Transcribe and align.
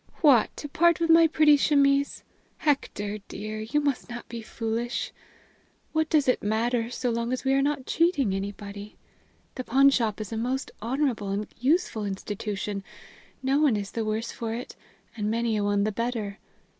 "What! 0.21 0.49
to 0.57 0.67
part 0.67 0.99
with 0.99 1.11
my 1.11 1.27
pretty 1.27 1.55
chemise. 1.57 2.23
Hector, 2.57 3.19
dear, 3.27 3.59
you 3.61 3.79
must 3.79 4.09
not 4.09 4.27
be 4.27 4.41
foolish! 4.41 5.11
What 5.93 6.09
does 6.09 6.27
it 6.27 6.41
matter, 6.41 6.89
so 6.89 7.11
long 7.11 7.31
as 7.31 7.43
we 7.43 7.53
are 7.53 7.61
not 7.61 7.85
cheating 7.85 8.33
anybody? 8.33 8.95
The 9.53 9.63
pawnshop 9.63 10.19
is 10.19 10.31
a 10.33 10.37
most 10.37 10.71
honorable 10.81 11.29
and 11.29 11.45
useful 11.59 12.03
institution. 12.03 12.83
No 13.43 13.59
one 13.61 13.77
is 13.77 13.91
the 13.91 14.03
worse 14.03 14.31
for 14.31 14.55
it, 14.55 14.75
and 15.15 15.29
many 15.29 15.55
a 15.55 15.63
one 15.63 15.83
the 15.83 15.91
better. 15.91 16.39